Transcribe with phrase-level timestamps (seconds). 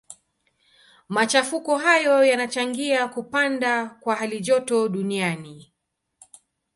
[1.09, 5.71] Machafuko hayo yanachangia kupanda kwa halijoto duniani.